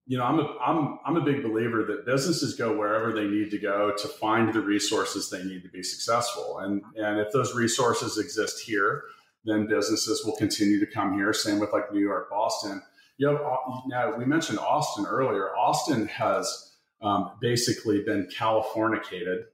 [0.07, 3.51] you know I'm a I'm I'm a big believer that businesses go wherever they need
[3.53, 7.55] to go to find the resources they need to be successful, and and if those
[7.55, 9.05] resources exist here,
[9.45, 11.33] then businesses will continue to come here.
[11.33, 12.83] Same with like New York, Boston.
[13.19, 15.55] You know, now we mentioned Austin earlier.
[15.57, 19.45] Austin has um, basically been Californicated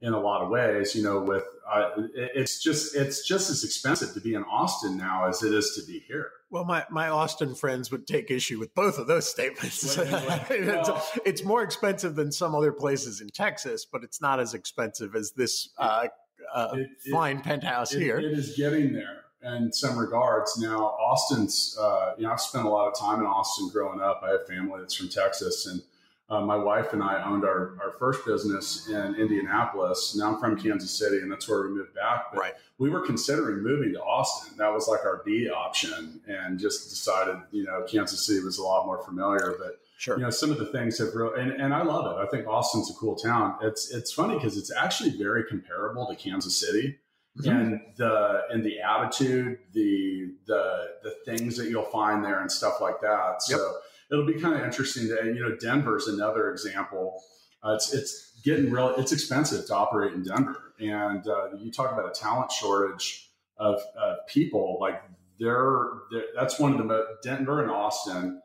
[0.00, 0.94] in a lot of ways.
[0.94, 5.26] You know, with uh, it's just it's just as expensive to be in Austin now
[5.28, 6.30] as it is to be here.
[6.50, 9.98] Well, my, my Austin friends would take issue with both of those statements.
[9.98, 14.22] Wait, wait, it's, Well- it's more expensive than some other places in Texas, but it's
[14.22, 16.06] not as expensive as this uh,
[16.54, 18.18] uh, It- it- fine penthouse It- here.
[18.18, 20.56] it is getting there in some regards.
[20.58, 24.22] Now, Austin's, uh, you know, I've spent a lot of time in Austin growing up.
[24.24, 25.82] I have family that's from Texas, and
[26.30, 30.14] uh, my wife and I owned our, our first business in Indianapolis.
[30.16, 32.26] Now I'm from Kansas City, and that's where we moved back.
[32.32, 32.54] But Right.
[32.78, 34.56] we were considering moving to Austin.
[34.58, 38.62] That was like our B option, and just decided, you know, Kansas City was a
[38.62, 39.54] lot more familiar.
[39.58, 40.16] But sure.
[40.18, 42.46] you know some of the things have really and, and i love it i think
[42.46, 46.96] austin's a cool town it's it's funny because it's actually very comparable to kansas city
[47.40, 47.50] Mhm.
[47.50, 52.80] and the and the attitude the the the things that you'll find there and stuff
[52.80, 53.78] like that so
[54.10, 57.22] it'll be kind of interesting and, you know denver's another example
[57.62, 61.92] uh, it's it's getting real it's expensive to operate in denver and uh, you talk
[61.92, 65.02] about a talent shortage of, of people like
[65.40, 68.40] they're, they're that's one of the most denver and austin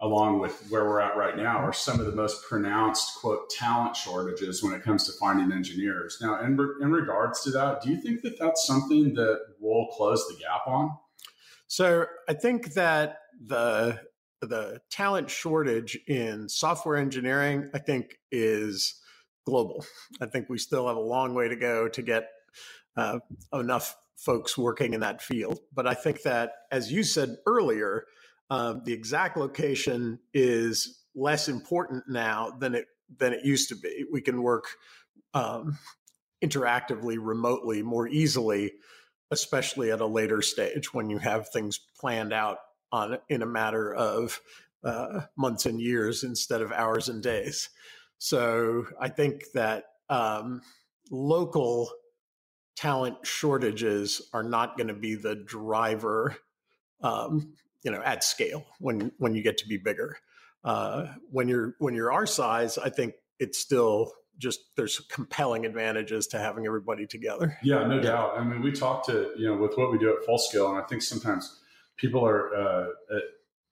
[0.00, 3.94] along with where we're at right now, are some of the most pronounced quote talent
[3.94, 6.18] shortages when it comes to finding engineers.
[6.22, 10.26] Now, in, in regards to that, do you think that that's something that we'll close
[10.26, 10.96] the gap on?
[11.66, 14.00] So I think that the
[14.40, 19.00] the talent shortage in software engineering, I think, is
[19.46, 19.84] global.
[20.20, 22.28] I think we still have a long way to go to get
[22.96, 23.18] uh,
[23.52, 25.60] enough folks working in that field.
[25.72, 28.04] But I think that, as you said earlier,
[28.50, 32.86] uh, the exact location is less important now than it
[33.18, 34.04] than it used to be.
[34.10, 34.64] We can work
[35.34, 35.78] um,
[36.44, 38.72] interactively, remotely, more easily,
[39.30, 42.58] especially at a later stage when you have things planned out
[42.92, 44.40] on in a matter of
[44.84, 47.68] uh, months and years instead of hours and days.
[48.18, 50.62] So I think that um,
[51.10, 51.90] local
[52.76, 56.36] talent shortages are not going to be the driver,
[57.02, 60.16] um, you know, at scale when when you get to be bigger.
[60.62, 66.26] Uh, when you're when you're our size, I think it's still just there's compelling advantages
[66.28, 67.56] to having everybody together.
[67.62, 68.38] Yeah, no doubt.
[68.38, 70.82] I mean, we talk to you know with what we do at Full Scale, and
[70.82, 71.60] I think sometimes
[72.00, 72.86] people are uh,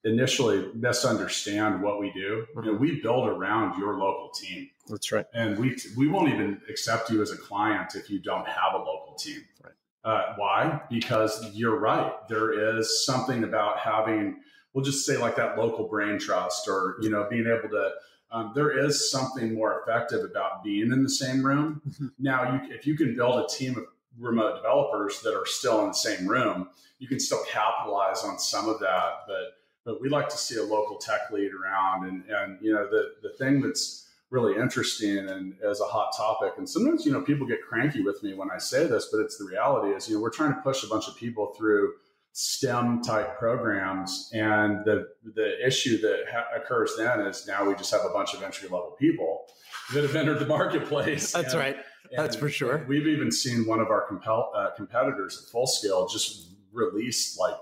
[0.03, 2.45] initially misunderstand what we do.
[2.55, 2.65] Mm-hmm.
[2.65, 4.69] You know, we build around your local team.
[4.87, 5.25] That's right.
[5.33, 8.77] And we we won't even accept you as a client if you don't have a
[8.77, 9.41] local team.
[9.63, 9.73] Right.
[10.03, 10.81] Uh, why?
[10.89, 12.11] Because you're right.
[12.29, 14.39] There is something about having,
[14.73, 17.91] we'll just say like that local brain trust, or you know, being able to.
[18.31, 21.81] Um, there is something more effective about being in the same room.
[21.89, 22.07] Mm-hmm.
[22.19, 23.85] Now, you, if you can build a team of
[24.19, 28.67] remote developers that are still in the same room, you can still capitalize on some
[28.67, 29.21] of that.
[29.27, 32.07] But but we like to see a local tech lead around.
[32.07, 36.53] And, and you know, the, the thing that's really interesting and as a hot topic,
[36.57, 39.37] and sometimes, you know, people get cranky with me when I say this, but it's
[39.37, 41.93] the reality is, you know, we're trying to push a bunch of people through
[42.33, 44.29] STEM type programs.
[44.33, 48.35] And the, the issue that ha- occurs then is now we just have a bunch
[48.35, 49.45] of entry level people
[49.93, 51.31] that have entered the marketplace.
[51.31, 51.77] That's and, right.
[52.15, 52.85] That's for sure.
[52.87, 57.55] We've even seen one of our compel, uh, competitors at full scale just release like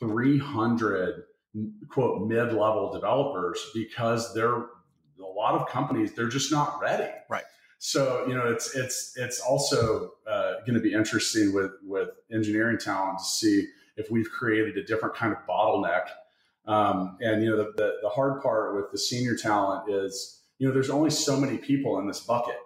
[0.00, 1.24] 300
[1.88, 7.10] quote mid-level developers because they're a lot of companies they're just not ready.
[7.28, 7.44] Right.
[7.78, 12.78] So you know it's it's it's also uh, going to be interesting with with engineering
[12.78, 16.06] talent to see if we've created a different kind of bottleneck.
[16.66, 20.66] Um, and you know the, the, the hard part with the senior talent is you
[20.66, 22.58] know there's only so many people in this bucket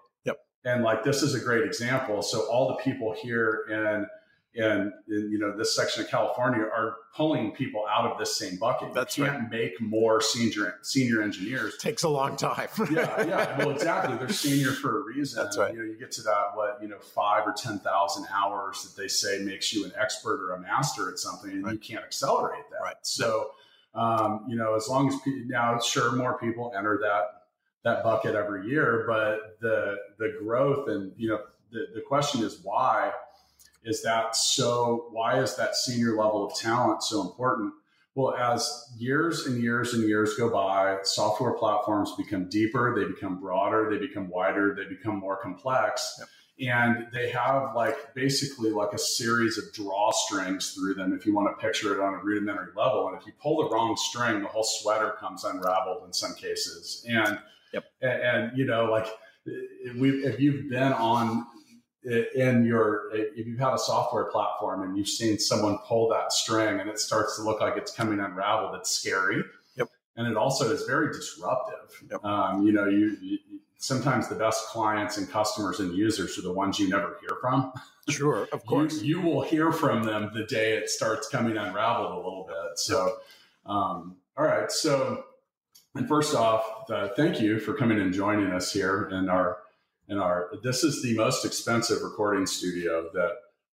[0.64, 4.06] and like this is a great example so all the people here in
[4.54, 8.92] in you know this section of California are pulling people out of this same bucket.
[8.92, 9.50] That's you can't right.
[9.50, 11.78] make more senior senior engineers.
[11.78, 12.68] Takes a long time.
[12.90, 13.58] yeah, yeah.
[13.62, 14.16] Well, exactly.
[14.18, 15.42] They're senior for a reason.
[15.42, 15.72] That's right.
[15.72, 19.00] You know, you get to that what you know five or ten thousand hours that
[19.00, 21.72] they say makes you an expert or a master at something, and right.
[21.72, 22.82] you can't accelerate that.
[22.82, 22.96] Right.
[23.00, 23.52] So,
[23.94, 25.14] um, you know, as long as
[25.46, 27.41] now, sure, more people enter that
[27.84, 31.40] that bucket every year, but the the growth and you know
[31.70, 33.12] the the question is why
[33.84, 37.72] is that so why is that senior level of talent so important
[38.14, 43.40] well as years and years and years go by software platforms become deeper they become
[43.40, 46.28] broader they become wider they become more complex yep.
[46.70, 51.48] and they have like basically like a series of drawstrings through them if you want
[51.48, 54.48] to picture it on a rudimentary level and if you pull the wrong string the
[54.48, 57.38] whole sweater comes unraveled in some cases and
[57.72, 57.84] yep.
[58.00, 59.06] and, and you know like
[59.46, 61.46] if, we, if you've been on
[62.04, 66.80] in your if you've had a software platform and you've seen someone pull that string
[66.80, 69.42] and it starts to look like it's coming unraveled it's scary.
[69.76, 69.88] Yep.
[70.16, 72.02] And it also is very disruptive.
[72.10, 72.24] Yep.
[72.24, 73.38] um, you know you, you,
[73.78, 77.72] sometimes the best clients and customers and users are the ones you never hear from.
[78.08, 79.00] Sure of course.
[79.00, 82.78] you, you, will hear from them the day it starts coming unraveled a little bit.
[82.78, 83.16] So
[83.64, 84.72] um, all right.
[84.72, 85.24] So
[85.94, 89.58] and first off uh, thank you for coming and joining us here in our
[90.08, 93.32] in our this is the most expensive recording studio that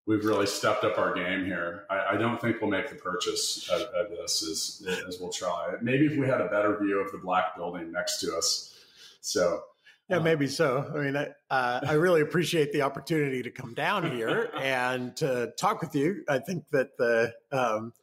[0.09, 1.85] we've really stepped up our game here.
[1.87, 5.75] I, I don't think we'll make the purchase of, of, this as, as we'll try.
[5.83, 8.75] Maybe if we had a better view of the black building next to us.
[9.21, 9.61] So
[10.09, 10.91] yeah, um, maybe so.
[10.95, 15.53] I mean, I, uh, I really appreciate the opportunity to come down here and to
[15.59, 16.23] talk with you.
[16.27, 17.93] I think that the um,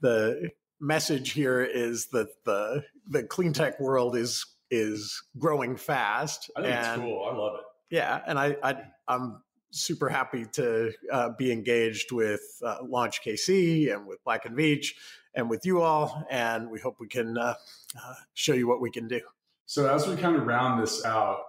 [0.00, 0.50] the
[0.80, 6.50] message here is that the the clean tech world is is growing fast.
[6.56, 7.28] I think and, it's cool.
[7.30, 7.94] I love it.
[7.94, 8.76] Yeah, and I, I
[9.08, 14.56] am super happy to uh, be engaged with uh, Launch KC and with Black and
[14.56, 14.94] Veatch
[15.34, 17.54] and with you all, and we hope we can uh,
[18.02, 19.20] uh, show you what we can do.
[19.66, 21.40] So as we kind of round this out,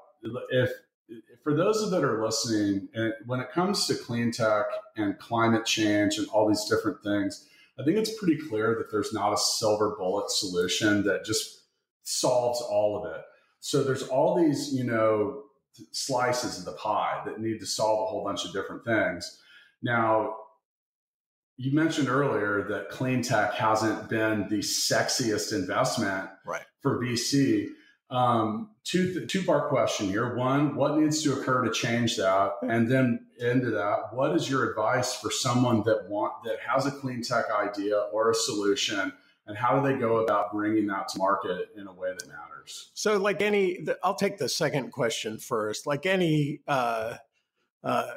[0.50, 0.72] if
[1.44, 4.66] for those that are listening, and when it comes to clean tech
[4.98, 7.48] and climate change and all these different things,
[7.80, 11.64] I think it's pretty clear that there's not a silver bullet solution that just
[12.04, 13.22] solves all of it.
[13.60, 15.44] So there's all these, you know,
[15.92, 19.42] slices of the pie that need to solve a whole bunch of different things.
[19.82, 20.36] Now,
[21.58, 26.64] you mentioned earlier that clean tech hasn't been the sexiest investment right.
[26.82, 27.68] for VC.
[28.16, 30.36] Um, two two part question here.
[30.36, 32.54] One, what needs to occur to change that?
[32.62, 36.92] And then into that, what is your advice for someone that want that has a
[36.92, 39.12] clean tech idea or a solution,
[39.48, 42.92] and how do they go about bringing that to market in a way that matters?
[42.94, 45.86] So, like any, I'll take the second question first.
[45.86, 47.16] Like any uh,
[47.84, 48.12] uh,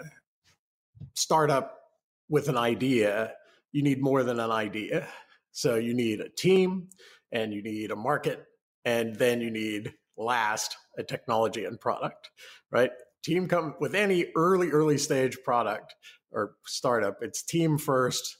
[1.14, 1.80] startup
[2.28, 3.32] with an idea,
[3.72, 5.08] you need more than an idea.
[5.50, 6.88] So you need a team,
[7.32, 8.46] and you need a market,
[8.88, 12.30] and then you need last a technology and product,
[12.72, 12.90] right?
[13.22, 15.94] Team come with any early, early stage product
[16.32, 18.38] or startup, it's team first,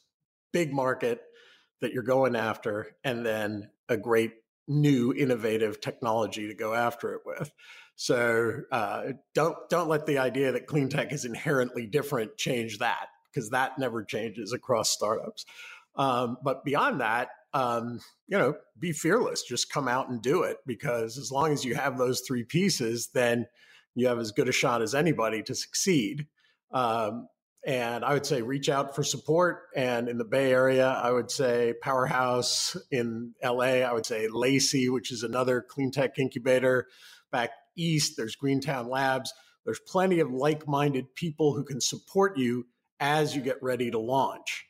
[0.51, 1.21] big market
[1.83, 4.33] that you're going after, and then a great
[4.67, 7.53] new innovative technology to go after it with.
[7.97, 9.03] So uh,
[9.35, 13.79] don't don't let the idea that clean tech is inherently different change that because that
[13.79, 15.45] never changes across startups.
[15.99, 19.43] Um, but beyond that, um, you know, be fearless.
[19.43, 23.09] Just come out and do it because as long as you have those three pieces,
[23.13, 23.47] then
[23.95, 26.27] you have as good a shot as anybody to succeed.
[26.73, 27.27] Um,
[27.67, 29.65] and I would say reach out for support.
[29.75, 32.77] And in the Bay Area, I would say Powerhouse.
[32.91, 36.87] In LA, I would say LACI, which is another clean tech incubator.
[37.33, 39.33] Back east, there's Greentown Labs.
[39.65, 42.67] There's plenty of like minded people who can support you
[43.01, 44.68] as you get ready to launch.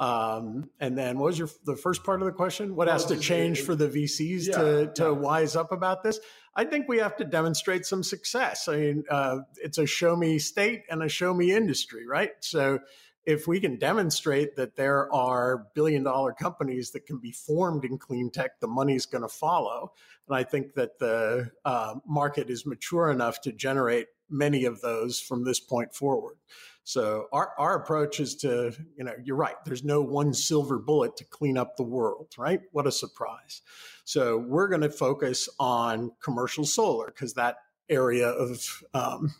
[0.00, 2.74] Um, and then what was your the first part of the question?
[2.74, 5.10] What has to change for the VCs yeah, to to yeah.
[5.10, 6.18] wise up about this?
[6.56, 8.66] I think we have to demonstrate some success.
[8.66, 12.30] I mean, uh, it's a show me state and a show me industry, right?
[12.40, 12.80] So
[13.26, 17.98] if we can demonstrate that there are billion dollar companies that can be formed in
[17.98, 19.92] clean tech, the money's going to follow.
[20.26, 25.20] And I think that the uh, market is mature enough to generate many of those
[25.20, 26.36] from this point forward.
[26.84, 29.54] So our, our approach is to, you know, you're right.
[29.64, 32.60] There's no one silver bullet to clean up the world, right?
[32.72, 33.62] What a surprise.
[34.04, 37.56] So we're going to focus on commercial solar because that
[37.88, 39.34] area of um,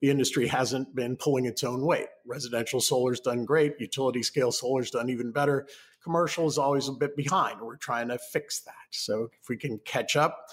[0.00, 2.08] the industry hasn't been pulling its own weight.
[2.26, 3.74] Residential solar's done great.
[3.80, 5.66] Utility scale solar's done even better.
[6.02, 7.60] Commercial is always a bit behind.
[7.60, 8.74] We're trying to fix that.
[8.90, 10.46] So if we can catch up,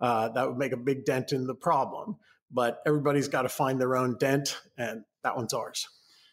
[0.00, 2.16] uh, that would make a big dent in the problem.
[2.50, 5.86] But everybody's got to find their own dent, and that one's ours.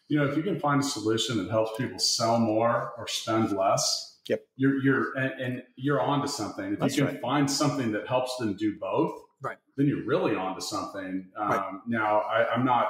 [0.08, 3.52] You know, if you can find a solution that helps people sell more or spend
[3.52, 6.74] less, yep, you're you're and, and you're onto something.
[6.74, 7.22] If That's you can right.
[7.22, 9.12] find something that helps them do both,
[9.42, 11.28] right, then you're really onto something.
[11.36, 11.72] Um, right.
[11.86, 12.88] Now, I, I'm not.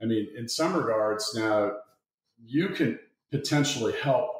[0.00, 1.72] I mean, in some regards, now
[2.44, 2.98] you can
[3.30, 4.30] potentially help.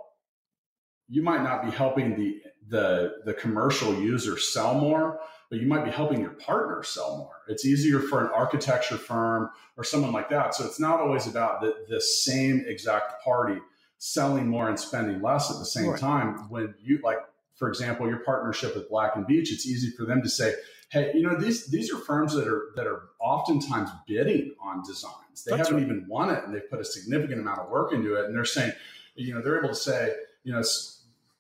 [1.08, 5.84] You might not be helping the the the commercial user sell more, but you might
[5.84, 7.42] be helping your partner sell more.
[7.48, 10.54] It's easier for an architecture firm or someone like that.
[10.54, 13.58] So it's not always about the, the same exact party
[13.98, 16.00] selling more and spending less at the same right.
[16.00, 16.48] time.
[16.50, 17.18] When you like,
[17.56, 20.54] for example, your partnership with Black and Veatch, it's easy for them to say,
[20.90, 25.44] "Hey, you know these these are firms that are that are oftentimes bidding on designs.
[25.44, 25.90] They That's haven't right.
[25.90, 28.44] even won it, and they've put a significant amount of work into it, and they're
[28.44, 28.72] saying,
[29.16, 30.62] you know, they're able to say, you know."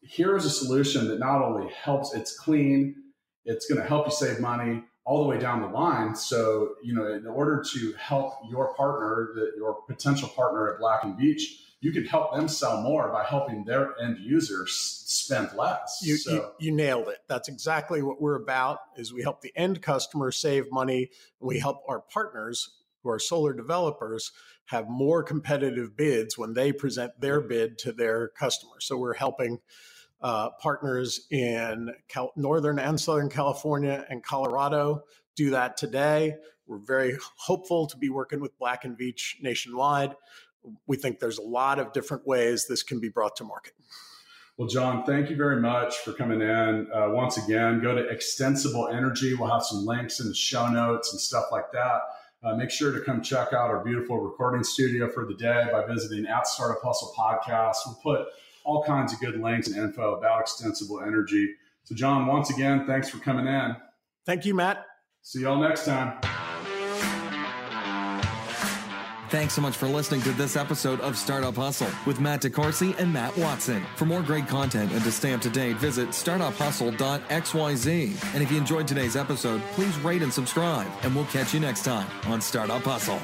[0.00, 2.94] Here is a solution that not only helps, it's clean,
[3.44, 6.14] it's going to help you save money all the way down the line.
[6.14, 11.04] So, you know, in order to help your partner, the, your potential partner at Black
[11.04, 11.42] and Veatch,
[11.80, 14.74] you can help them sell more by helping their end users
[15.06, 16.00] spend less.
[16.02, 16.32] You, so.
[16.32, 17.18] you, you, nailed it.
[17.28, 21.10] That's exactly what we're about is we help the end customer save money
[21.40, 22.68] we help our partners
[23.02, 24.32] who are solar developers
[24.66, 28.84] have more competitive bids when they present their bid to their customers.
[28.84, 29.60] So we're helping
[30.20, 35.04] uh, partners in Cal- Northern and Southern California and Colorado
[35.36, 36.34] do that today.
[36.66, 40.14] We're very hopeful to be working with Black and Veatch nationwide.
[40.86, 43.72] We think there's a lot of different ways this can be brought to market.
[44.58, 46.88] Well, John, thank you very much for coming in.
[46.92, 49.34] Uh, once again, go to Extensible Energy.
[49.34, 52.00] We'll have some links in the show notes and stuff like that.
[52.42, 55.86] Uh, make sure to come check out our beautiful recording studio for the day by
[55.86, 57.76] visiting at Startup Hustle Podcast.
[57.86, 58.26] We'll put
[58.68, 61.54] all kinds of good links and info about extensible energy.
[61.84, 63.74] So, John, once again, thanks for coming in.
[64.26, 64.84] Thank you, Matt.
[65.22, 66.18] See y'all next time.
[69.30, 73.12] Thanks so much for listening to this episode of Startup Hustle with Matt DeCoursey and
[73.12, 73.84] Matt Watson.
[73.96, 78.34] For more great content and to stay up to date, visit startuphustle.xyz.
[78.34, 81.84] And if you enjoyed today's episode, please rate and subscribe, and we'll catch you next
[81.84, 83.20] time on Startup Hustle.